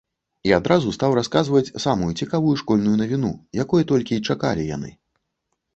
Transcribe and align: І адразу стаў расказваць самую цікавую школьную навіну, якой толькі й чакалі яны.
І 0.47 0.53
адразу 0.59 0.93
стаў 0.97 1.11
расказваць 1.19 1.73
самую 1.85 2.09
цікавую 2.23 2.55
школьную 2.63 2.97
навіну, 3.03 3.31
якой 3.63 3.87
толькі 3.95 4.11
й 4.21 4.27
чакалі 4.31 4.63
яны. 4.75 4.91